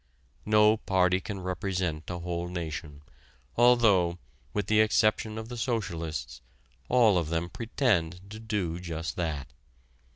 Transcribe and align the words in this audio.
No 0.47 0.77
party 0.77 1.19
can 1.19 1.41
represent 1.41 2.09
a 2.09 2.17
whole 2.17 2.47
nation, 2.47 3.03
although, 3.55 4.17
with 4.51 4.65
the 4.65 4.81
exception 4.81 5.37
of 5.37 5.47
the 5.47 5.57
socialists, 5.57 6.41
all 6.89 7.19
of 7.19 7.29
them 7.29 7.51
pretend 7.51 8.27
to 8.31 8.39
do 8.39 8.79
just 8.79 9.15
that. 9.17 9.53